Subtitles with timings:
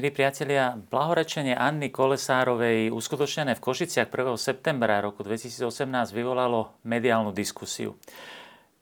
[0.00, 4.32] Milí priatelia, blahorečenie Anny Kolesárovej uskutočnené v Košiciach 1.
[4.40, 5.68] septembra roku 2018
[6.16, 8.00] vyvolalo mediálnu diskusiu.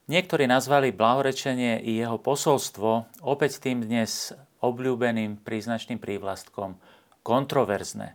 [0.07, 4.31] Niektorí nazvali blahorečenie i jeho posolstvo opäť tým dnes
[4.63, 6.79] obľúbeným príznačným prívlastkom
[7.27, 8.15] kontroverzné.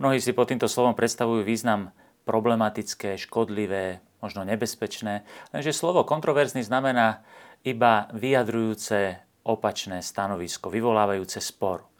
[0.00, 1.92] Mnohí si pod týmto slovom predstavujú význam
[2.24, 7.28] problematické, škodlivé, možno nebezpečné, lenže slovo kontroverzný znamená
[7.60, 11.91] iba vyjadrujúce opačné stanovisko, vyvolávajúce spor.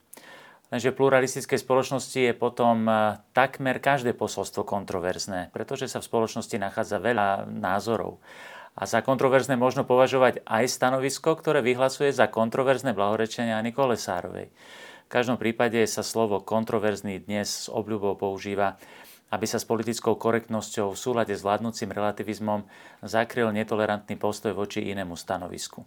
[0.73, 6.57] Lenže v pluralistickej spoločnosti je potom e, takmer každé posolstvo kontroverzné, pretože sa v spoločnosti
[6.57, 8.25] nachádza veľa názorov.
[8.73, 14.49] A za kontroverzné možno považovať aj stanovisko, ktoré vyhlasuje za kontroverzné blahorečenia Ani Kolesárovej.
[14.49, 18.81] V každom prípade sa slovo kontroverzný dnes s obľubou používa,
[19.29, 22.65] aby sa s politickou korektnosťou v súlade s vládnúcim relativizmom
[23.05, 25.85] zakryl netolerantný postoj voči inému stanovisku.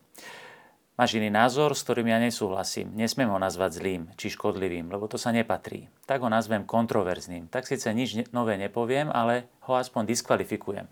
[0.96, 2.96] Máš iný názor, s ktorým ja nesúhlasím.
[2.96, 5.92] Nesmiem ho nazvať zlým či škodlivým, lebo to sa nepatrí.
[6.08, 7.52] Tak ho nazvem kontroverzným.
[7.52, 10.88] Tak síce nič nové nepoviem, ale ho aspoň diskvalifikujem.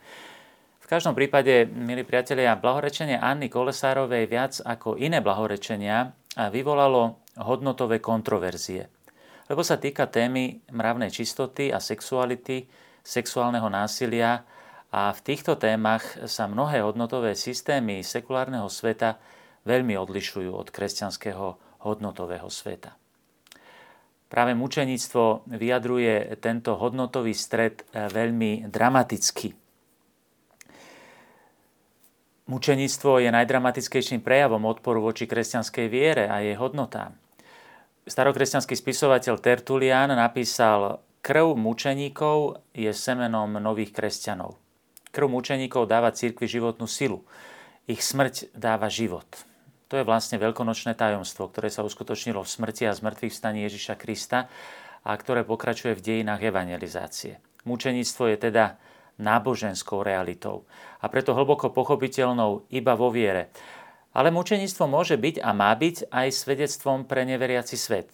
[0.83, 6.11] V každom prípade, milí priatelia, blahorečenie Anny Kolesárovej viac ako iné blahorečenia
[6.51, 8.91] vyvolalo hodnotové kontroverzie.
[9.47, 12.67] Lebo sa týka témy mravnej čistoty a sexuality,
[12.99, 14.43] sexuálneho násilia
[14.91, 19.15] a v týchto témach sa mnohé hodnotové systémy sekulárneho sveta
[19.63, 21.45] veľmi odlišujú od kresťanského
[21.83, 22.95] hodnotového sveta.
[24.33, 29.53] Práve mučeníctvo vyjadruje tento hodnotový stred eh, veľmi dramaticky.
[32.43, 37.15] Mučeníctvo je najdramatickejším prejavom odporu voči kresťanskej viere a jej hodnotám.
[38.03, 44.59] Starokresťanský spisovateľ Tertulian napísal Krv mučeníkov je semenom nových kresťanov.
[45.15, 47.23] Krv mučeníkov dáva cirkvi životnú silu.
[47.87, 49.23] Ich smrť dáva život.
[49.93, 54.49] To je vlastne veľkonočné tajomstvo, ktoré sa uskutočnilo v smrti a zmrtvých vstaní Ježiša Krista
[55.05, 57.37] a ktoré pokračuje v dejinách evangelizácie.
[57.69, 58.81] Mučeníctvo je teda
[59.21, 60.65] náboženskou realitou
[60.97, 63.53] a preto hlboko pochopiteľnou iba vo viere.
[64.17, 68.09] Ale mučeníctvo môže byť a má byť aj svedectvom pre neveriaci svet.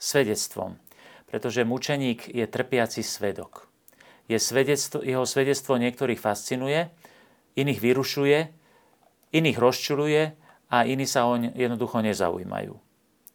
[0.00, 0.80] Svedectvom,
[1.28, 3.68] pretože mučeník je trpiaci svedok.
[4.32, 6.88] Je svedectvo, jeho svedectvo niektorých fascinuje,
[7.52, 8.38] iných vyrušuje,
[9.36, 12.76] iných rozčuluje a iní sa oň jednoducho nezaujímajú.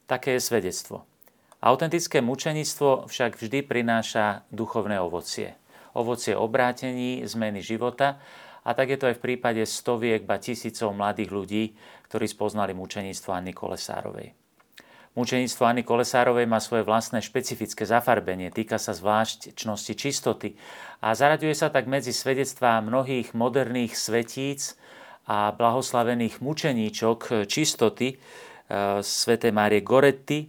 [0.05, 1.05] Také je svedectvo.
[1.63, 5.55] Autentické mučenictvo však vždy prináša duchovné ovocie.
[5.95, 8.19] Ovocie obrátení, zmeny života
[8.67, 11.63] a tak je to aj v prípade stoviek, ba tisícov mladých ľudí,
[12.11, 14.35] ktorí spoznali mučenictvo Anny Kolesárovej.
[15.13, 20.57] Mučenictvo Anny Kolesárovej má svoje vlastné špecifické zafarbenie, týka sa zvlášť čnosti čistoty
[21.05, 24.73] a zaraďuje sa tak medzi svedectvá mnohých moderných svetíc,
[25.27, 28.15] a blahoslavených mučeníčok čistoty e,
[28.99, 30.43] svätej Márie Goretti,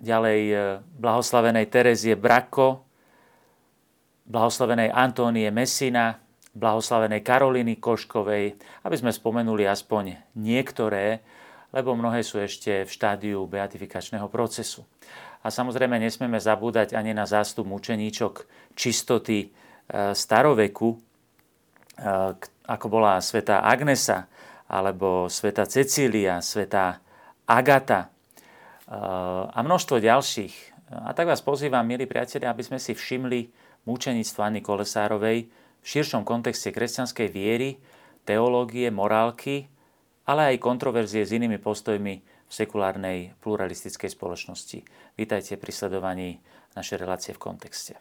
[0.00, 2.84] ďalej e, blahoslavenej Terezie Brako,
[4.24, 6.16] blahoslavenej Antónie Messina,
[6.54, 8.56] blahoslavenej Karoliny Koškovej,
[8.86, 11.20] aby sme spomenuli aspoň niektoré,
[11.74, 14.86] lebo mnohé sú ešte v štádiu beatifikačného procesu.
[15.44, 19.46] A samozrejme nesmieme zabúdať ani na zástup mučeníčok čistoty e,
[20.16, 20.96] staroveku,
[22.64, 24.26] ako bola sveta Agnesa,
[24.64, 26.98] alebo sveta Cecília, sveta
[27.44, 28.08] Agata
[29.50, 30.54] a množstvo ďalších.
[31.04, 33.48] A tak vás pozývam, milí priatelia, aby sme si všimli
[33.84, 35.38] mučenictvo Anny Kolesárovej
[35.80, 37.76] v širšom kontexte kresťanskej viery,
[38.24, 39.68] teológie, morálky,
[40.24, 44.80] ale aj kontroverzie s inými postojmi v sekulárnej pluralistickej spoločnosti.
[45.20, 46.40] Vítajte pri sledovaní
[46.72, 48.00] našej relácie v kontexte.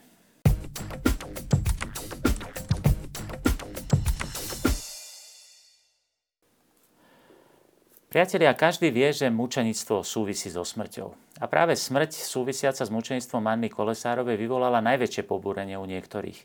[8.14, 11.42] Priatelia, každý vie, že mučenictvo súvisí so smrťou.
[11.42, 16.38] A práve smrť súvisiaca s mučenictvom Anny Kolesárovej vyvolala najväčšie pobúrenie u niektorých.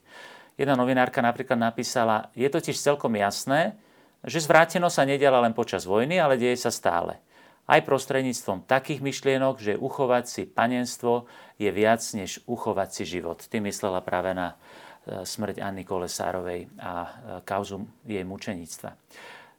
[0.56, 3.76] Jedna novinárka napríklad napísala, je totiž celkom jasné,
[4.24, 7.20] že zvrátenosť sa nediala len počas vojny, ale deje sa stále.
[7.68, 11.28] Aj prostredníctvom takých myšlienok, že uchovať si panenstvo
[11.60, 13.44] je viac než uchovať si život.
[13.44, 14.56] Tým myslela práve na
[15.04, 17.08] e, smrť Anny Kolesárovej a e,
[17.44, 18.96] kauzu jej mučenictva.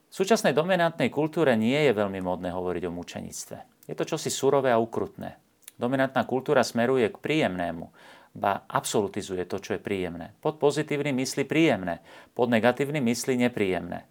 [0.10, 3.86] V súčasnej dominantnej kultúre nie je veľmi modné hovoriť o mučenictve.
[3.86, 5.38] Je to čosi surové a ukrutné.
[5.78, 7.86] Dominantná kultúra smeruje k príjemnému,
[8.34, 10.34] ba absolutizuje to, čo je príjemné.
[10.42, 12.02] Pod pozitívnym myslí príjemné,
[12.34, 14.06] pod negatívnym myslí nepríjemné.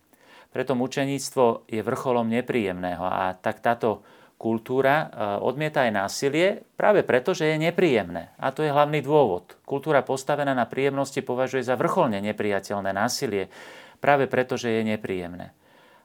[0.49, 4.01] Preto mučeníctvo je vrcholom nepríjemného a tak táto
[4.41, 5.07] kultúra e,
[5.43, 8.33] odmieta aj násilie práve preto, že je nepríjemné.
[8.39, 9.59] A to je hlavný dôvod.
[9.67, 13.51] Kultúra postavená na príjemnosti považuje za vrcholne nepriateľné násilie
[13.99, 15.53] práve preto, že je nepríjemné.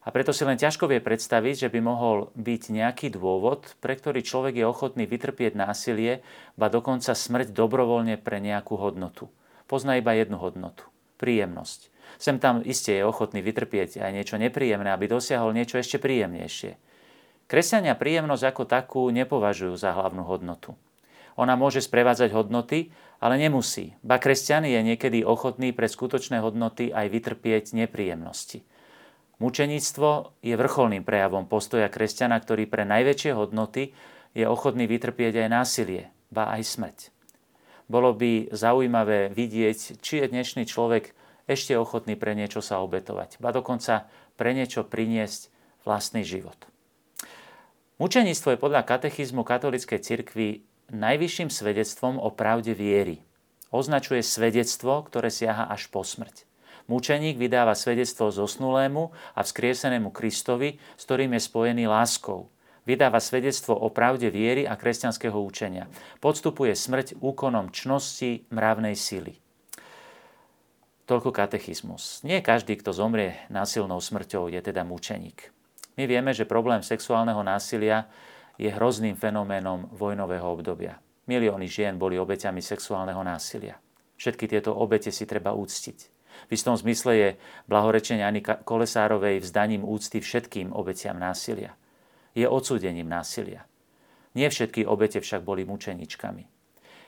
[0.04, 4.20] A preto si len ťažko vie predstaviť, že by mohol byť nejaký dôvod, pre ktorý
[4.20, 6.20] človek je ochotný vytrpieť násilie,
[6.60, 9.32] ba dokonca smrť dobrovoľne pre nejakú hodnotu.
[9.64, 10.84] Pozná iba jednu hodnotu.
[11.24, 11.88] Príjemnosť.
[12.20, 16.76] Sem tam iste je ochotný vytrpieť aj niečo nepríjemné, aby dosiahol niečo ešte príjemnejšie.
[17.48, 20.76] Kresťania príjemnosť ako takú nepovažujú za hlavnú hodnotu.
[21.40, 23.98] Ona môže sprevádzať hodnoty, ale nemusí.
[24.06, 28.62] Ba kresťan je niekedy ochotný pre skutočné hodnoty aj vytrpieť nepríjemnosti.
[29.44, 33.92] Mučeníctvo je vrcholným prejavom postoja kresťana, ktorý pre najväčšie hodnoty
[34.32, 36.98] je ochotný vytrpieť aj násilie, ba aj smrť.
[37.92, 41.12] Bolo by zaujímavé vidieť, či je dnešný človek
[41.44, 44.08] ešte ochotný pre niečo sa obetovať, ba dokonca
[44.40, 45.52] pre niečo priniesť
[45.84, 46.56] vlastný život.
[48.00, 53.20] Mučeníctvo je podľa katechizmu katolíckej cirkvi najvyšším svedectvom o pravde viery.
[53.76, 56.48] Označuje svedectvo, ktoré siaha až po smrť.
[56.92, 62.52] Mučeník vydáva svedectvo zosnulému a vzkriesenému Kristovi, s ktorým je spojený láskou.
[62.84, 65.88] Vydáva svedectvo o pravde viery a kresťanského učenia.
[66.20, 69.40] Podstupuje smrť úkonom čnosti mravnej sily.
[71.08, 72.24] Toľko katechizmus.
[72.28, 75.52] Nie každý, kto zomrie násilnou smrťou, je teda mučeník.
[75.96, 78.12] My vieme, že problém sexuálneho násilia
[78.60, 81.00] je hrozným fenoménom vojnového obdobia.
[81.28, 83.80] Milióny žien boli obeťami sexuálneho násilia.
[84.20, 86.13] Všetky tieto obete si treba úctiť.
[86.48, 87.30] V istom zmysle je
[87.68, 91.76] blahorečenie Ani Kolesárovej vzdaním úcty všetkým obetiam násilia.
[92.34, 93.64] Je odsúdením násilia.
[94.34, 96.50] Nie všetky obete však boli mučeničkami.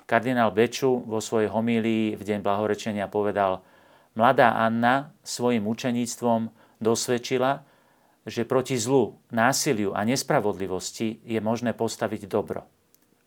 [0.05, 3.65] Kardinál Beču vo svojej homílii v deň blahorečenia povedal
[4.13, 7.65] Mladá Anna svojim mučeníctvom dosvedčila,
[8.25, 12.65] že proti zlu, násiliu a nespravodlivosti je možné postaviť dobro.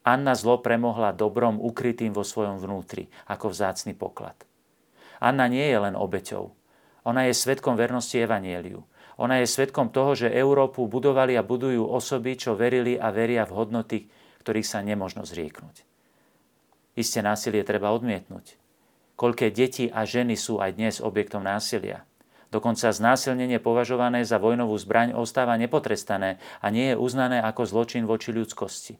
[0.06, 4.38] Anna zlo premohla dobrom ukrytým vo svojom vnútri, ako vzácny poklad.
[5.18, 6.54] Anna nie je len obeťou.
[7.06, 8.86] Ona je svetkom vernosti Evanieliu.
[9.18, 13.54] Ona je svetkom toho, že Európu budovali a budujú osoby, čo verili a veria v
[13.58, 13.98] hodnoty,
[14.46, 15.82] ktorých sa nemožno zrieknúť.
[16.94, 18.54] Isté násilie treba odmietnúť.
[19.18, 22.06] Koľké deti a ženy sú aj dnes objektom násilia.
[22.54, 28.30] Dokonca znásilnenie považované za vojnovú zbraň ostáva nepotrestané a nie je uznané ako zločin voči
[28.30, 28.94] ľudskosti.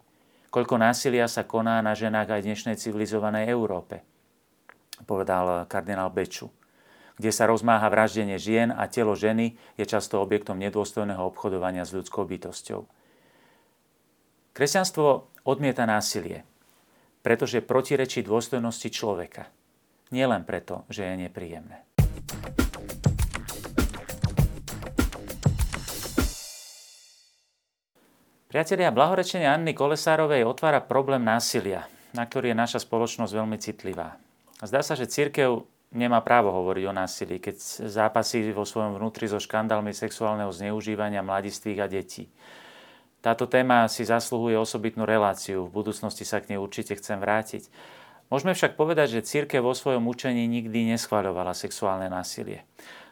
[0.50, 4.02] Koľko násilia sa koná na ženách aj dnešnej civilizovanej Európe
[5.04, 6.50] povedal kardinál Beču,
[7.18, 12.26] kde sa rozmáha vraždenie žien a telo ženy je často objektom nedôstojného obchodovania s ľudskou
[12.26, 12.86] bytosťou.
[14.54, 16.42] Kresťanstvo odmieta násilie,
[17.22, 19.50] pretože protirečí dôstojnosti človeka.
[20.14, 21.84] Nielen preto, že je nepríjemné.
[28.48, 31.84] Priatelia, blahorečenie Anny Kolesárovej otvára problém násilia,
[32.16, 34.16] na ktorý je naša spoločnosť veľmi citlivá.
[34.58, 35.62] Zdá sa, že církev
[35.94, 41.78] nemá právo hovoriť o násilí, keď zápasí vo svojom vnútri so škandálmi sexuálneho zneužívania mladistvých
[41.78, 42.26] a detí.
[43.22, 47.66] Táto téma si zasluhuje osobitnú reláciu, v budúcnosti sa k nej určite chcem vrátiť.
[48.30, 52.66] Môžeme však povedať, že církev vo svojom učení nikdy neschváľovala sexuálne násilie.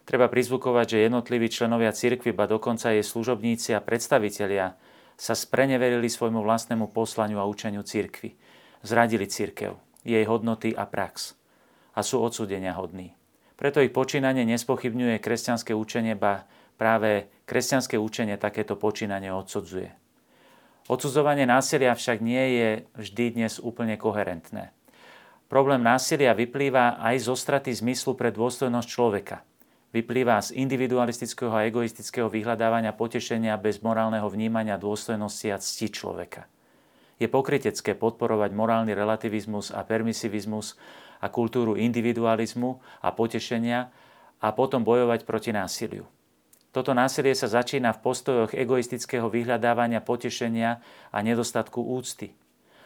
[0.06, 4.78] Treba prizvukovať, že jednotliví členovia cirkvy, ba dokonca jej služobníci a predstavitelia
[5.18, 8.38] sa spreneverili svojmu vlastnému poslaniu a učeniu cirkvy.
[8.86, 9.74] Zradili cirkev,
[10.06, 11.34] jej hodnoty a prax
[11.96, 13.18] a sú odsúdenia hodní.
[13.56, 16.44] Preto ich počínanie nespochybňuje kresťanské učenie, ba
[16.76, 19.90] práve kresťanské učenie takéto počínanie odsudzuje.
[20.86, 24.70] Odsudzovanie násilia však nie je vždy dnes úplne koherentné.
[25.50, 29.42] Problém násilia vyplýva aj zo straty zmyslu pre dôstojnosť človeka.
[29.90, 36.50] Vyplýva z individualistického a egoistického vyhľadávania potešenia bez morálneho vnímania dôstojnosti a cti človeka.
[37.16, 40.76] Je pokrytecké podporovať morálny relativizmus a permisivizmus
[41.24, 43.88] a kultúru individualizmu a potešenia
[44.40, 46.04] a potom bojovať proti násiliu.
[46.76, 52.36] Toto násilie sa začína v postojoch egoistického vyhľadávania potešenia a nedostatku úcty.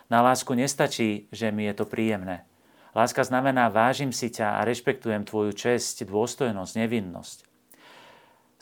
[0.06, 2.46] Na lásku nestačí, že mi je to príjemné.
[2.94, 7.38] Láska znamená vážim si ťa a rešpektujem tvoju česť, dôstojnosť, nevinnosť.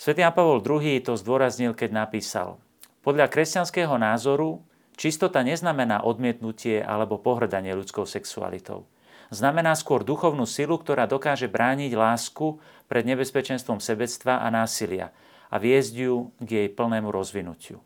[0.00, 2.60] Svetý Jan Pavol II to zdôraznil, keď napísal
[3.04, 4.64] Podľa kresťanského názoru
[4.98, 8.90] čistota neznamená odmietnutie alebo pohrdanie ľudskou sexualitou
[9.28, 15.12] znamená skôr duchovnú silu, ktorá dokáže brániť lásku pred nebezpečenstvom sebectva a násilia
[15.48, 17.80] a viesť ju k jej plnému rozvinutiu.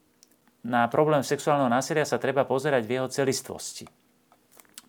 [0.62, 3.86] Na problém sexuálneho násilia sa treba pozerať v jeho celistvosti.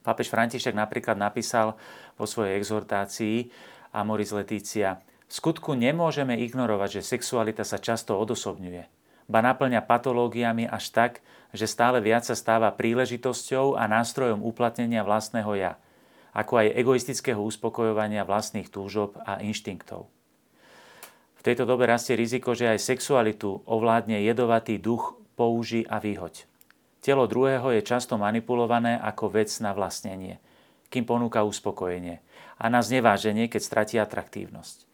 [0.05, 1.73] Pápež František napríklad napísal
[2.19, 3.49] vo svojej exhortácii
[3.93, 8.85] Amoris Letícia v skutku nemôžeme ignorovať, že sexualita sa často odosobňuje,
[9.25, 11.11] ba naplňa patológiami až tak,
[11.53, 15.73] že stále viac sa stáva príležitosťou a nástrojom uplatnenia vlastného ja–
[16.33, 20.09] ako aj egoistického uspokojovania vlastných túžob a inštinktov.
[21.37, 26.49] V tejto dobe rastie riziko, že aj sexualitu ovládne jedovatý duch použi a výhoď.
[27.03, 30.41] Telo druhého je často manipulované ako vec na vlastnenie,
[30.89, 32.23] kým ponúka uspokojenie
[32.57, 34.92] a na zneváženie, keď stratí atraktívnosť.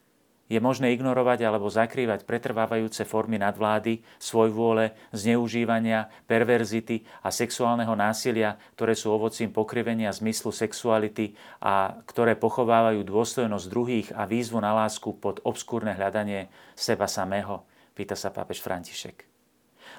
[0.49, 8.97] Je možné ignorovať alebo zakrývať pretrvávajúce formy nadvlády, svojvôle, zneužívania, perverzity a sexuálneho násilia, ktoré
[8.97, 15.37] sú ovocím pokrivenia zmyslu sexuality a ktoré pochovávajú dôstojnosť druhých a výzvu na lásku pod
[15.45, 17.61] obskúrne hľadanie seba samého,
[17.93, 19.28] pýta sa pápež František.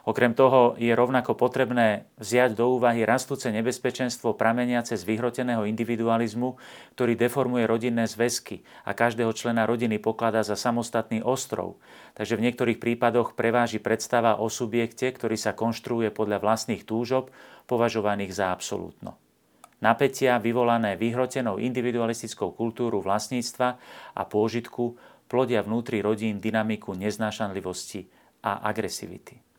[0.09, 6.57] Okrem toho je rovnako potrebné vziať do úvahy rastúce nebezpečenstvo prameniace z vyhroteného individualizmu,
[6.97, 11.77] ktorý deformuje rodinné zväzky a každého člena rodiny pokladá za samostatný ostrov.
[12.17, 17.29] Takže v niektorých prípadoch preváži predstava o subjekte, ktorý sa konštruuje podľa vlastných túžob,
[17.69, 19.21] považovaných za absolútno.
[19.81, 23.69] Napätia vyvolané vyhrotenou individualistickou kultúru vlastníctva
[24.13, 28.05] a pôžitku plodia vnútri rodín dynamiku neznášanlivosti
[28.45, 29.50] a agresivity.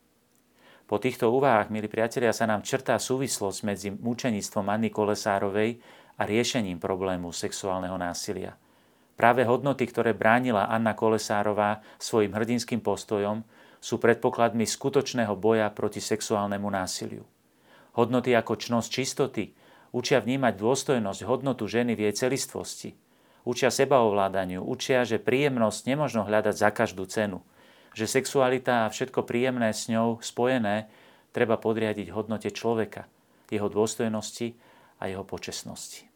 [0.91, 5.79] Po týchto úvahách, milí priatelia, sa nám črtá súvislosť medzi mučeníctvom Anny Kolesárovej
[6.19, 8.59] a riešením problému sexuálneho násilia.
[9.15, 13.39] Práve hodnoty, ktoré bránila Anna Kolesárová svojim hrdinským postojom,
[13.79, 17.23] sú predpokladmi skutočného boja proti sexuálnemu násiliu.
[17.95, 19.55] Hodnoty ako čnosť čistoty
[19.95, 22.99] učia vnímať dôstojnosť hodnotu ženy v jej celistvosti.
[23.47, 27.39] Učia sebaovládaniu, učia, že príjemnosť nemožno hľadať za každú cenu–
[27.91, 30.87] že sexualita a všetko príjemné s ňou spojené
[31.35, 33.07] treba podriadiť hodnote človeka,
[33.51, 34.55] jeho dôstojnosti
[35.03, 36.07] a jeho počesnosti.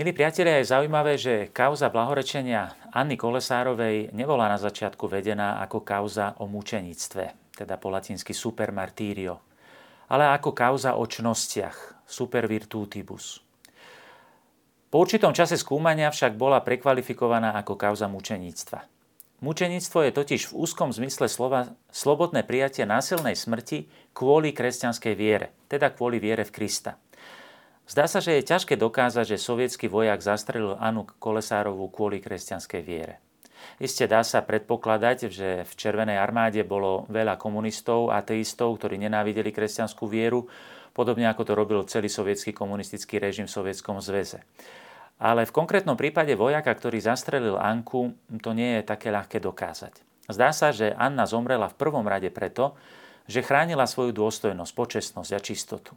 [0.00, 6.40] Milí priatelia, je zaujímavé, že kauza blahorečenia Anny Kolesárovej nebola na začiatku vedená ako kauza
[6.40, 9.44] o mučenictve, teda po latinsky super martírio,
[10.08, 13.49] ale ako kauza o čnostiach, super virtutibus.
[14.90, 18.82] Po určitom čase skúmania však bola prekvalifikovaná ako kauza mučeníctva.
[19.38, 25.94] Mučeníctvo je totiž v úzkom zmysle slova slobodné prijatie násilnej smrti kvôli kresťanskej viere, teda
[25.94, 26.98] kvôli viere v Krista.
[27.86, 33.22] Zdá sa, že je ťažké dokázať, že sovietský vojak zastrelil Anu Kolesárovú kvôli kresťanskej viere.
[33.78, 40.04] Isté dá sa predpokladať, že v Červenej armáde bolo veľa komunistov, ateistov, ktorí nenávideli kresťanskú
[40.10, 40.50] vieru,
[41.00, 44.44] podobne ako to robil celý sovietský komunistický režim v Sovietskom zväze.
[45.16, 48.12] Ale v konkrétnom prípade vojaka, ktorý zastrelil Anku,
[48.44, 49.96] to nie je také ľahké dokázať.
[50.28, 52.76] Zdá sa, že Anna zomrela v prvom rade preto,
[53.24, 55.96] že chránila svoju dôstojnosť, počestnosť a čistotu.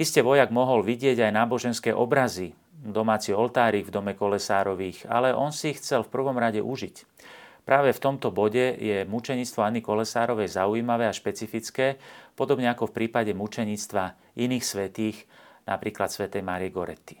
[0.00, 5.74] Isté vojak mohol vidieť aj náboženské obrazy, domáci oltárik v dome Kolesárových, ale on si
[5.74, 7.04] ich chcel v prvom rade užiť.
[7.68, 12.00] Práve v tomto bode je mučenictvo Anny Kolesárovej zaujímavé a špecifické,
[12.38, 15.26] podobne ako v prípade mučenictva iných svetých,
[15.66, 17.18] napríklad svätej Márie Goretti.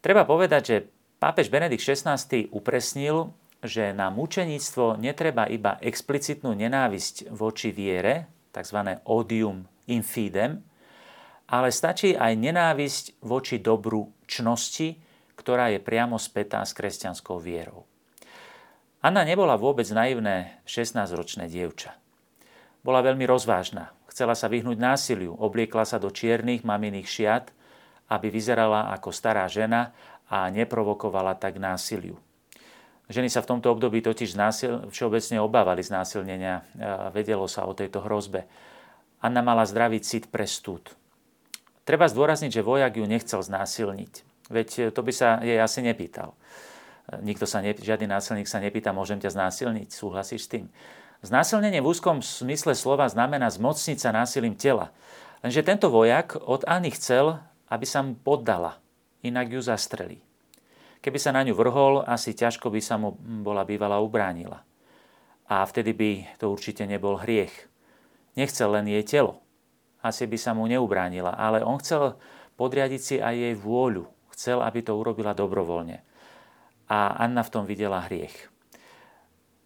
[0.00, 0.76] Treba povedať, že
[1.20, 2.16] pápež Benedikt XVI
[2.48, 9.04] upresnil, že na mučeníctvo netreba iba explicitnú nenávisť voči viere, tzv.
[9.04, 10.64] odium infidem,
[11.52, 14.96] ale stačí aj nenávisť voči dobru čnosti,
[15.36, 17.84] ktorá je priamo spätá s kresťanskou vierou.
[19.04, 21.99] Anna nebola vôbec naivné 16-ročné dievča.
[22.80, 23.92] Bola veľmi rozvážna.
[24.08, 27.46] Chcela sa vyhnúť násiliu, obliekla sa do čiernych maminých šiat
[28.10, 29.94] aby vyzerala ako stará žena
[30.26, 32.18] a neprovokovala tak násiliu.
[33.10, 36.62] Ženy sa v tomto období totiž násil, všeobecne obávali znásilnenia,
[37.10, 38.46] vedelo sa o tejto hrozbe.
[39.18, 40.94] Anna mala zdravý cit pre stúd.
[41.82, 44.12] Treba zdôrazniť, že vojak ju nechcel znásilniť.
[44.50, 46.38] Veď to by sa jej asi nepýtal.
[47.10, 50.64] Nikto sa ne, žiadny násilník sa nepýta, môžem ťa znásilniť, súhlasíš s tým?
[51.20, 54.88] Znásilnenie v úzkom smysle slova znamená zmocniť sa násilím tela.
[55.44, 57.36] Lenže tento vojak od Anny chcel,
[57.68, 58.80] aby sa mu poddala,
[59.20, 60.24] inak ju zastrelí.
[61.00, 64.60] Keby sa na ňu vrhol, asi ťažko by sa mu bola bývala ubránila.
[65.48, 67.52] A vtedy by to určite nebol hriech.
[68.36, 69.40] Nechcel len jej telo.
[70.04, 72.20] Asi by sa mu neubránila, ale on chcel
[72.60, 74.04] podriadiť si aj jej vôľu.
[74.36, 76.00] Chcel, aby to urobila dobrovoľne.
[76.92, 78.49] A Anna v tom videla hriech.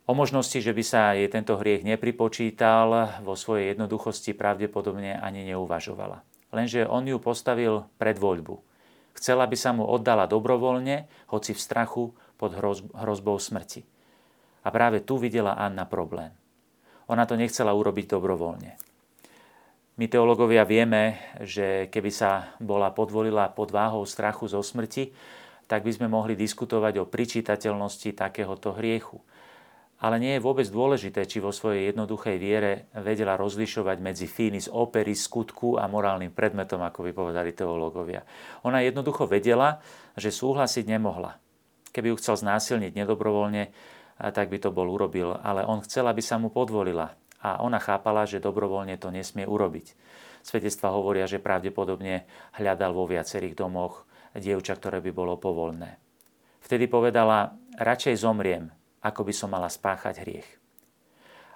[0.04, 6.20] O možnosti, že by sa jej tento hriech nepripočítal, vo svojej jednoduchosti pravdepodobne ani neuvažovala
[6.54, 8.62] lenže on ju postavil pred voľbu.
[9.18, 12.54] Chcel, aby sa mu oddala dobrovoľne, hoci v strachu pod
[12.94, 13.82] hrozbou smrti.
[14.64, 16.30] A práve tu videla Anna problém.
[17.10, 18.72] Ona to nechcela urobiť dobrovoľne.
[19.94, 25.14] My teológovia vieme, že keby sa bola podvolila pod váhou strachu zo smrti,
[25.70, 29.22] tak by sme mohli diskutovať o pričítateľnosti takéhoto hriechu.
[30.04, 35.16] Ale nie je vôbec dôležité, či vo svojej jednoduchej viere vedela rozlišovať medzi finis opery,
[35.16, 38.20] skutku a morálnym predmetom, ako by povedali teológovia.
[38.68, 39.80] Ona jednoducho vedela,
[40.12, 41.40] že súhlasiť nemohla.
[41.88, 43.72] Keby ju chcel znásilniť nedobrovoľne,
[44.20, 48.28] tak by to bol urobil, ale on chcel, aby sa mu podvolila a ona chápala,
[48.28, 49.96] že dobrovoľne to nesmie urobiť.
[50.44, 52.28] Svedectva hovoria, že pravdepodobne
[52.60, 54.04] hľadal vo viacerých domoch
[54.36, 55.96] dievča, ktoré by bolo povolné.
[56.60, 58.68] Vtedy povedala, radšej zomriem,
[59.04, 60.48] ako by som mala spáchať hriech.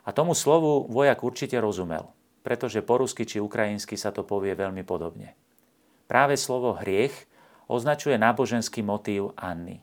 [0.05, 2.05] A tomu slovu vojak určite rozumel,
[2.45, 5.33] pretože po rusky či ukrajinsky sa to povie veľmi podobne.
[6.05, 7.12] Práve slovo hriech
[7.69, 9.81] označuje náboženský motív Anny.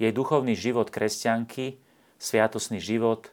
[0.00, 1.76] Jej duchovný život kresťanky,
[2.16, 3.28] sviatosný život,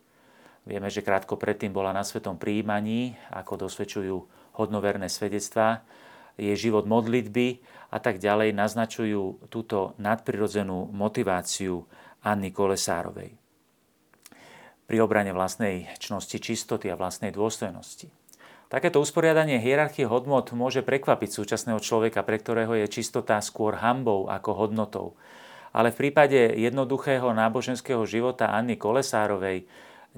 [0.67, 4.15] vieme, že krátko predtým bola na svetom príjmaní, ako dosvedčujú
[4.59, 5.83] hodnoverné svedectvá,
[6.35, 11.87] jej život modlitby a tak ďalej naznačujú túto nadprirodzenú motiváciu
[12.23, 13.40] Anny Kolesárovej
[14.91, 18.11] pri obrane vlastnej čnosti čistoty a vlastnej dôstojnosti.
[18.67, 24.51] Takéto usporiadanie hierarchie hodnot môže prekvapiť súčasného človeka, pre ktorého je čistota skôr hambou ako
[24.51, 25.07] hodnotou.
[25.71, 29.63] Ale v prípade jednoduchého náboženského života Anny Kolesárovej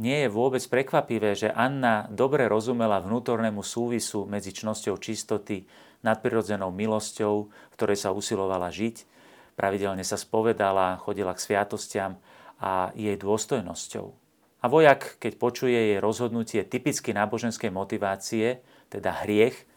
[0.02, 5.70] nie je vôbec prekvapivé, že Anna dobre rozumela vnútornému súvisu medzi čnosťou čistoty,
[6.02, 9.06] nadprirodzenou milosťou, v ktorej sa usilovala žiť,
[9.54, 12.18] pravidelne sa spovedala, chodila k sviatostiam
[12.58, 14.23] a jej dôstojnosťou.
[14.64, 19.68] A vojak, keď počuje jej rozhodnutie typicky náboženskej motivácie, teda hriech,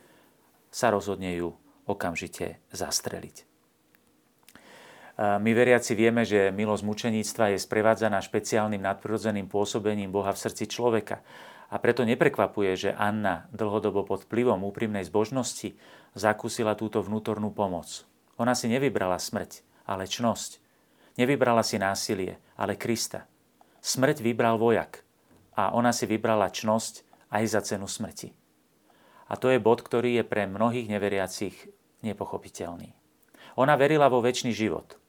[0.70, 1.58] sa rozhodne ju
[1.90, 3.42] okamžite zastreliť.
[5.16, 11.24] My veriaci vieme, že milosť mučeníctva je sprevádzaná špeciálnym nadprirodzeným pôsobením Boha v srdci človeka.
[11.72, 15.74] A preto neprekvapuje, že Anna dlhodobo pod vplyvom úprimnej zbožnosti
[16.12, 18.04] zakúsila túto vnútornú pomoc.
[18.36, 20.60] Ona si nevybrala smrť, ale čnosť.
[21.16, 23.24] Nevybrala si násilie, ale Krista.
[23.86, 25.06] Smrť vybral vojak
[25.54, 28.34] a ona si vybrala čnosť aj za cenu smrti.
[29.30, 31.54] A to je bod, ktorý je pre mnohých neveriacich
[32.02, 32.90] nepochopiteľný.
[33.54, 34.98] Ona verila vo väčší život–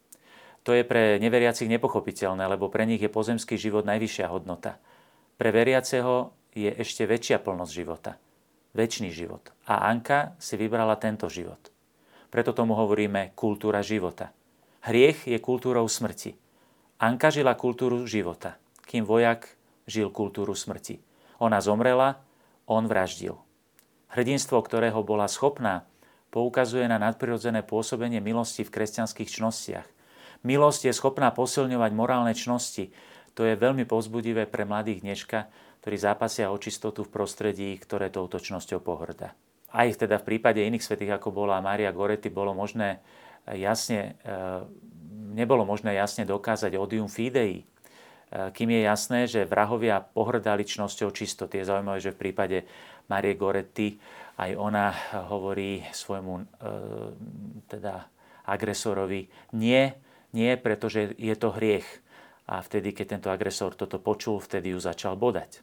[0.68, 4.76] to je pre neveriacich nepochopiteľné, lebo pre nich je pozemský život najvyššia hodnota.
[5.40, 8.20] Pre veriaceho je ešte väčšia plnosť života.
[8.76, 9.48] Väčší život.
[9.64, 11.72] A Anka si vybrala tento život.
[12.28, 14.36] Preto tomu hovoríme kultúra života.
[14.84, 16.36] Hriech je kultúrou smrti.
[17.00, 19.54] Anka žila kultúru života, kým vojak
[19.86, 21.04] žil kultúru smrti.
[21.44, 22.24] Ona zomrela,
[22.66, 23.38] on vraždil.
[24.16, 25.84] Hrdinstvo, ktorého bola schopná,
[26.32, 29.88] poukazuje na nadprirodzené pôsobenie milosti v kresťanských čnostiach
[30.46, 32.94] Milosť je schopná posilňovať morálne čnosti.
[33.38, 35.50] To je veľmi povzbudivé pre mladých dneška,
[35.82, 39.34] ktorí zápasia o čistotu v prostredí, ktoré touto čnosťou pohrda.
[39.74, 43.04] Aj teda v prípade iných svetých, ako bola Mária Goretti, bolo možné
[43.52, 44.40] jasne, e,
[45.36, 47.68] nebolo možné jasne dokázať odium fidei,
[48.28, 51.64] kým je jasné, že vrahovia pohrdali čnosťou čistoty.
[51.64, 52.58] Je zaujímavé, že v prípade
[53.08, 53.96] Marie Goretti
[54.38, 54.94] aj ona
[55.32, 56.44] hovorí svojmu e,
[57.72, 58.06] teda
[58.46, 59.96] agresorovi nie,
[60.36, 61.88] nie, pretože je to hriech.
[62.48, 65.60] A vtedy, keď tento agresor toto počul, vtedy ju začal bodať.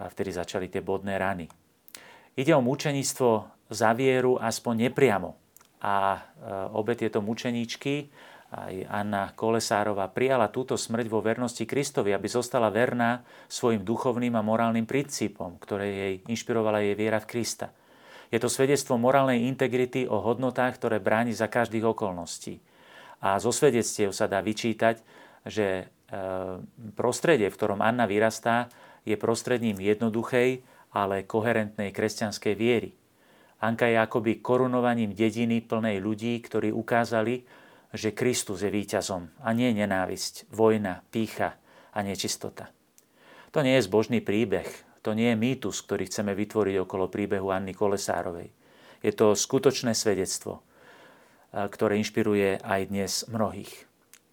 [0.00, 1.46] A vtedy začali tie bodné rany.
[2.34, 3.30] Ide o mučeníctvo
[3.70, 5.36] za vieru aspoň nepriamo.
[5.82, 6.20] A e,
[6.70, 8.08] obe tieto mučeníčky,
[8.50, 14.42] aj Anna Kolesárova, prijala túto smrť vo vernosti Kristovi, aby zostala verná svojim duchovným a
[14.42, 17.70] morálnym princípom, ktoré jej inšpirovala jej viera v Krista.
[18.30, 22.58] Je to svedectvo morálnej integrity o hodnotách, ktoré bráni za každých okolností.
[23.22, 25.02] A zo svedectiev sa dá vyčítať,
[25.46, 25.84] že e,
[26.94, 28.70] prostredie, v ktorom Anna vyrastá,
[29.06, 32.90] je prostredním jednoduchej, ale koherentnej kresťanskej viery.
[33.60, 37.44] Anka je akoby korunovaním dediny plnej ľudí, ktorí ukázali,
[37.90, 41.58] že Kristus je víťazom a nie nenávisť, vojna, pícha
[41.90, 42.70] a nečistota.
[43.50, 44.66] To nie je zbožný príbeh,
[45.02, 48.52] to nie je mýtus, ktorý chceme vytvoriť okolo príbehu Anny Kolesárovej.
[49.02, 50.62] Je to skutočné svedectvo,
[51.50, 53.88] ktoré inšpiruje aj dnes mnohých.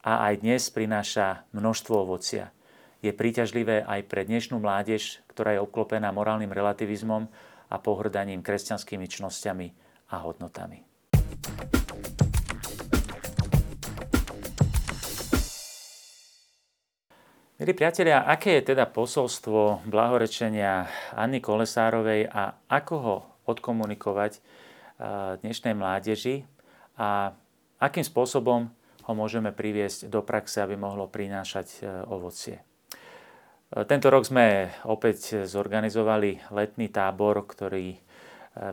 [0.05, 2.53] A aj dnes prináša množstvo ovocia.
[3.01, 7.25] Je príťažlivé aj pre dnešnú mládež, ktorá je obklopená morálnym relativizmom
[7.67, 9.67] a pohrdaním kresťanskými čnosťami
[10.13, 10.83] a hodnotami.
[17.57, 20.85] Milí priatelia, aké je teda posolstvo blahorečenia
[21.17, 23.17] Anny Kolesárovej a ako ho
[23.49, 24.37] odkomunikovať
[25.41, 26.45] dnešnej mládeži,
[27.01, 27.33] a
[27.81, 28.69] akým spôsobom
[29.09, 32.61] ho môžeme priviesť do praxe, aby mohlo prinášať e, ovocie.
[32.61, 32.63] E,
[33.89, 37.97] tento rok sme opäť zorganizovali letný tábor, ktorý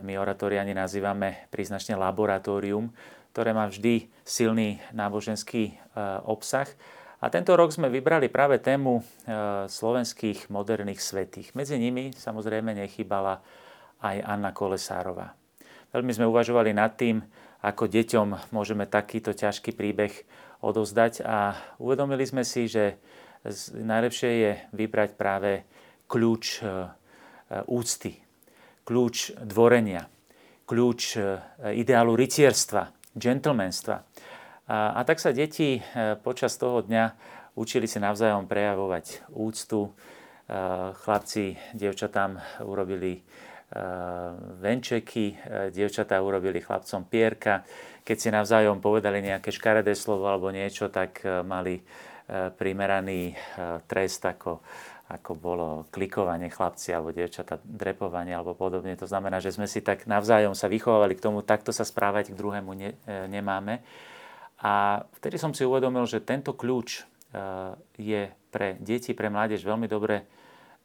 [0.05, 2.93] my oratoriani nazývame príznačne laboratórium,
[3.33, 5.73] ktoré má vždy silný náboženský
[6.29, 6.69] obsah
[7.23, 8.99] A tento rok sme vybrali práve tému
[9.71, 11.55] slovenských moderných svetých.
[11.55, 13.39] Medzi nimi samozrejme nechybala
[14.03, 15.33] aj Anna Kolesárová.
[15.95, 17.23] Veľmi sme uvažovali nad tým,
[17.63, 20.13] ako deťom môžeme takýto ťažký príbeh
[20.61, 22.99] odozdať a uvedomili sme si, že
[23.73, 25.65] najlepšie je vybrať práve
[26.09, 26.89] kľúč e,
[27.69, 28.17] úcty,
[28.85, 30.05] kľúč dvorenia,
[30.65, 31.19] kľúč e,
[31.77, 34.05] ideálu rytierstva, gentlemanstva.
[34.65, 35.81] A, a tak sa deti e,
[36.19, 37.13] počas toho dňa
[37.55, 39.95] učili si navzájom prejavovať úctu.
[40.45, 42.37] Chlapci, dievčatám
[42.69, 43.25] urobili
[43.65, 43.81] Eh,
[44.61, 45.35] venčeky,
[45.73, 47.65] dievčatá urobili chlapcom pierka.
[48.05, 51.81] Keď si navzájom povedali nejaké škaredé slovo alebo niečo, tak mali
[52.55, 53.33] primeraný
[53.89, 54.61] trest ako,
[55.09, 58.93] ako bolo klikovanie chlapci alebo dievčatá, drepovanie alebo podobne.
[59.01, 62.37] To znamená, že sme si tak navzájom sa vychovávali k tomu, takto sa správať k
[62.37, 62.93] druhému ne,
[63.27, 63.81] nemáme.
[64.63, 67.03] A vtedy som si uvedomil, že tento kľúč
[67.99, 68.21] je
[68.53, 70.23] pre deti, pre mládež veľmi dobre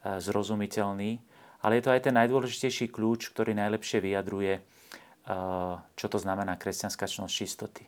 [0.03, 1.23] zrozumiteľný
[1.61, 7.05] ale je to aj ten najdôležitejší kľúč, ktorý najlepšie vyjadruje, eh, čo to znamená kresťanská
[7.05, 7.83] čnosť čistoty.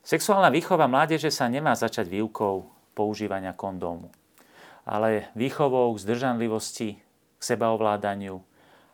[0.00, 4.08] Sexuálna výchova mládeže sa nemá začať výukou používania kondómu,
[4.88, 6.96] ale výchovou k zdržanlivosti,
[7.36, 8.40] k sebaovládaniu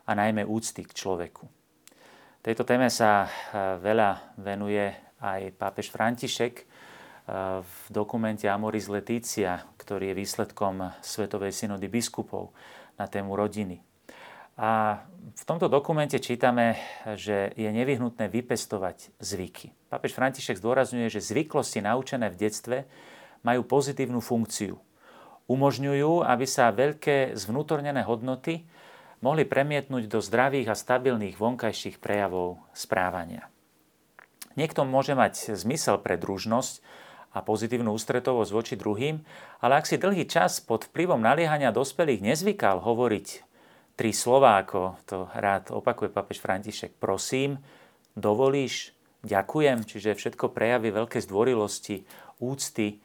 [0.02, 1.46] a najmä úcty k človeku.
[2.42, 6.64] Tejto téme sa veľa venuje aj pápež František eh,
[7.62, 12.52] v dokumente Amoris Letícia, ktorý je výsledkom Svetovej synody biskupov
[12.96, 13.80] na tému rodiny.
[14.56, 15.04] A
[15.36, 16.80] v tomto dokumente čítame,
[17.20, 19.68] že je nevyhnutné vypestovať zvyky.
[19.92, 22.88] Pápež František zdôrazňuje, že zvyklosti naučené v detstve
[23.44, 24.80] majú pozitívnu funkciu.
[25.46, 28.64] Umožňujú, aby sa veľké zvnútornené hodnoty
[29.20, 33.46] mohli premietnúť do zdravých a stabilných vonkajších prejavov správania.
[34.56, 36.80] Niekto môže mať zmysel pre družnosť,
[37.36, 39.20] a pozitívnu ústretovosť voči druhým,
[39.60, 43.44] ale ak si dlhý čas pod vplyvom naliehania dospelých nezvykal hovoriť
[43.92, 47.60] tri slova, ako to rád opakuje papež František, prosím,
[48.16, 52.08] dovolíš, ďakujem, čiže všetko prejavy veľké zdvorilosti,
[52.40, 53.04] úcty,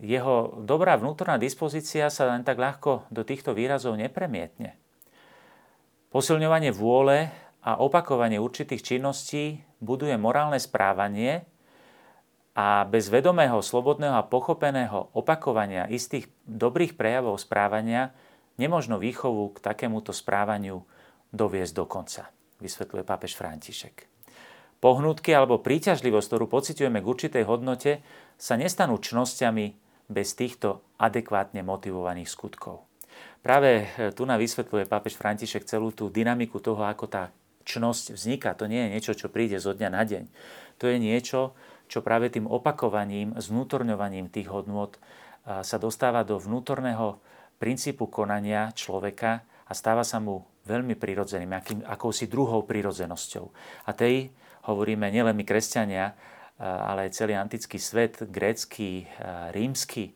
[0.00, 4.76] jeho dobrá vnútorná dispozícia sa len tak ľahko do týchto výrazov nepremietne.
[6.12, 11.44] Posilňovanie vôle a opakovanie určitých činností buduje morálne správanie,
[12.60, 18.10] a bez vedomého, slobodného a pochopeného opakovania istých dobrých prejavov správania
[18.58, 20.82] nemožno výchovu k takémuto správaniu
[21.30, 24.10] doviesť do konca, vysvetľuje pápež František.
[24.82, 27.92] Pohnutky alebo príťažlivosť, ktorú pociťujeme k určitej hodnote,
[28.40, 29.66] sa nestanú čnosťami
[30.10, 32.84] bez týchto adekvátne motivovaných skutkov.
[33.40, 37.32] Práve tu na vysvetľuje pápež František celú tú dynamiku toho, ako tá
[37.70, 38.58] čnosť vzniká.
[38.58, 40.24] To nie je niečo, čo príde zo dňa na deň.
[40.82, 41.54] To je niečo,
[41.86, 44.98] čo práve tým opakovaním, znútorňovaním tých hodnôt
[45.46, 47.22] sa dostáva do vnútorného
[47.62, 53.46] princípu konania človeka a stáva sa mu veľmi prirodzeným, akým, akousi druhou prirodzenosťou.
[53.86, 54.30] A tej
[54.68, 56.12] hovoríme nielen my kresťania,
[56.60, 59.08] ale aj celý antický svet, grécky,
[59.56, 60.12] rímsky,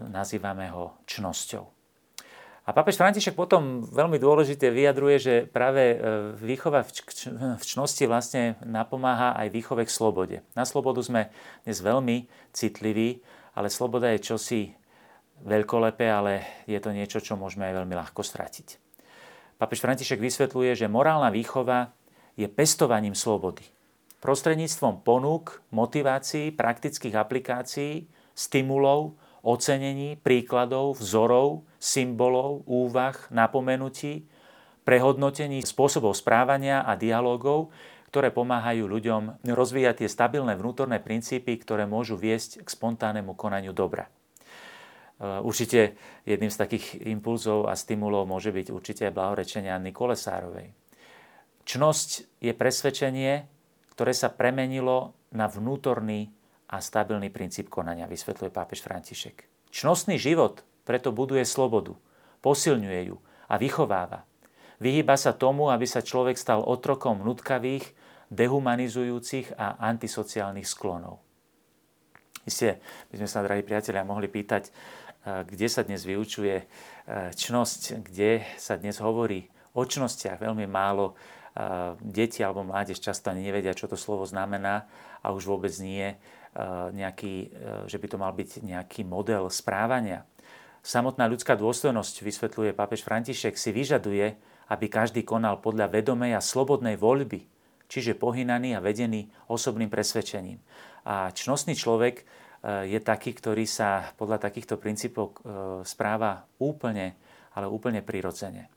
[0.00, 1.83] nazývame ho čnosťou.
[2.64, 5.96] A pápež František potom veľmi dôležite vyjadruje, že práve e,
[6.32, 10.36] výchova v čnosti vlastne napomáha aj výchove k slobode.
[10.56, 11.28] Na slobodu sme
[11.68, 12.24] dnes veľmi
[12.56, 13.20] citliví,
[13.52, 14.72] ale sloboda je čosi
[15.44, 18.80] veľkolepé, ale je to niečo, čo môžeme aj veľmi ľahko stratiť.
[19.60, 21.92] Pápež František vysvetľuje, že morálna výchova
[22.32, 23.62] je pestovaním slobody.
[24.24, 34.24] Prostredníctvom ponúk, motivácií, praktických aplikácií, stimulov, ocenení, príkladov, vzorov, symbolov, úvah, napomenutí,
[34.88, 37.72] prehodnotení spôsobov správania a dialogov,
[38.08, 44.06] ktoré pomáhajú ľuďom rozvíjať tie stabilné vnútorné princípy, ktoré môžu viesť k spontánnemu konaniu dobra.
[44.06, 44.10] E,
[45.42, 50.70] určite jedným z takých impulzov a stimulov môže byť určite aj blahorečenie Anny Kolesárovej.
[51.64, 53.32] Čnosť je presvedčenie,
[53.98, 56.30] ktoré sa premenilo na vnútorný
[56.68, 59.44] a stabilný princíp konania, vysvetľuje pápež František.
[59.74, 61.96] Čnostný život preto buduje slobodu,
[62.44, 63.16] posilňuje ju
[63.48, 64.28] a vychováva.
[64.82, 67.94] Vyhýba sa tomu, aby sa človek stal otrokom nutkavých,
[68.32, 71.22] dehumanizujúcich a antisociálnych sklonov.
[72.44, 76.66] Isté, by sme sa, drahí priatelia, mohli pýtať, eh, kde sa dnes vyučuje eh,
[77.32, 80.44] čnosť, kde sa dnes hovorí o čnostiach.
[80.44, 84.84] Veľmi málo eh, deti alebo mládež často ani nevedia, čo to slovo znamená
[85.24, 86.12] a už vôbec nie
[86.94, 87.50] nejaký, eh,
[87.90, 90.22] že by to mal byť nejaký model správania.
[90.84, 94.36] Samotná ľudská dôstojnosť, vysvetľuje pápež František, si vyžaduje,
[94.68, 97.44] aby každý konal podľa vedomej a slobodnej voľby,
[97.88, 100.60] čiže pohynaný a vedený osobným presvedčením.
[101.08, 105.36] A čnostný človek eh, je taký, ktorý sa podľa takýchto princípov
[105.82, 107.18] správa úplne,
[107.58, 108.70] ale úplne prirodzene.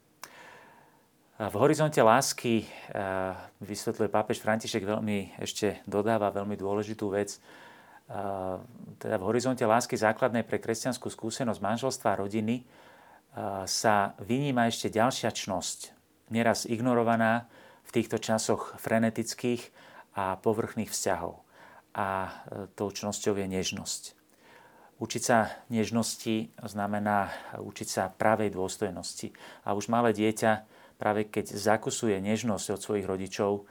[1.37, 2.65] V horizonte lásky
[3.61, 7.37] vysvetľuje pápež František veľmi, ešte dodáva veľmi dôležitú vec,
[8.97, 12.63] teda v horizonte lásky základnej pre kresťanskú skúsenosť manželstva a rodiny
[13.67, 15.91] sa vyníma ešte ďalšia čnosť,
[16.31, 17.45] neraz ignorovaná
[17.87, 19.69] v týchto časoch frenetických
[20.17, 21.45] a povrchných vzťahov.
[21.97, 22.29] A e,
[22.73, 24.17] tou čnosťou je nežnosť.
[24.97, 27.29] Učiť sa nežnosti znamená
[27.61, 29.29] učiť sa pravej dôstojnosti.
[29.61, 30.65] A už malé dieťa,
[30.97, 33.69] práve keď zakusuje nežnosť od svojich rodičov,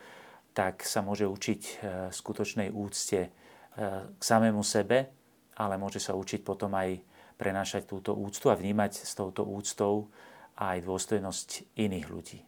[0.55, 1.83] tak sa môže učiť
[2.15, 3.35] skutočnej úcte
[3.77, 5.13] k samému sebe,
[5.57, 6.97] ale môže sa učiť potom aj
[7.37, 10.09] prenášať túto úctu a vnímať s touto úctou
[10.57, 12.41] aj dôstojnosť iných ľudí.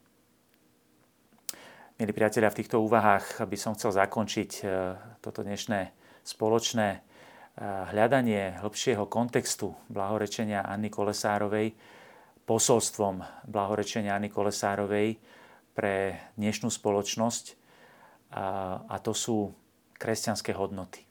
[1.98, 4.64] Milí priatelia, v týchto úvahách by som chcel zakončiť e,
[5.20, 5.92] toto dnešné
[6.24, 6.98] spoločné e,
[7.92, 11.74] hľadanie hĺbšieho kontextu blahorečenia Anny Kolesárovej
[12.48, 15.20] posolstvom blahorečenia Anny Kolesárovej
[15.76, 17.60] pre dnešnú spoločnosť
[18.32, 19.52] a to sú
[19.96, 21.07] kresťanské hodnoty.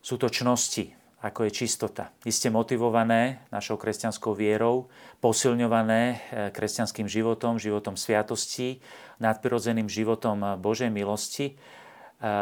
[0.00, 2.08] Sú to čnosti, ako je čistota.
[2.24, 4.88] Iste motivované našou kresťanskou vierou,
[5.20, 6.16] posilňované e,
[6.48, 8.80] kresťanským životom, životom sviatostí,
[9.20, 11.52] nadprirodzeným životom Božej milosti.
[11.52, 11.54] E,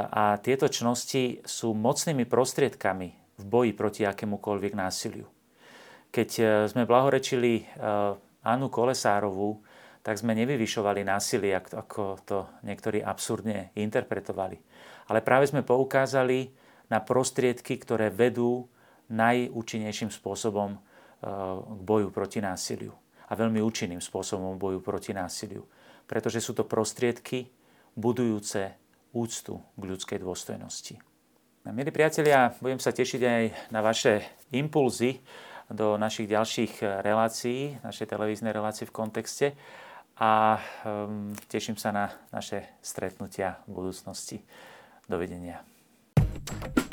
[0.07, 5.27] a tieto čnosti sú mocnými prostriedkami v boji proti akémukoľvek násiliu.
[6.09, 6.29] Keď
[6.73, 7.68] sme blahorečili
[8.40, 9.61] Annu Kolesárovú,
[10.01, 14.57] tak sme nevyvyšovali násilie, ako to niektorí absurdne interpretovali.
[15.12, 16.49] Ale práve sme poukázali
[16.88, 18.68] na prostriedky, ktoré vedú
[19.09, 20.81] najúčinnejším spôsobom eh,
[21.61, 22.92] k boju proti násiliu.
[23.29, 25.68] A veľmi účinným spôsobom boju proti násiliu.
[26.09, 27.53] Pretože sú to prostriedky
[27.92, 28.72] budujúce
[29.12, 30.96] úctu k ľudskej dôstojnosti.
[31.68, 34.24] Milí priatelia, budem sa tešiť aj na vaše
[34.57, 35.20] impulzy
[35.68, 39.53] do našich ďalších relácií, našej televíznej relácie v kontexte
[40.16, 40.57] a
[40.88, 44.40] um, teším sa na naše stretnutia v budúcnosti.
[45.09, 45.67] Dovidenia.
[46.48, 46.88] Thank you.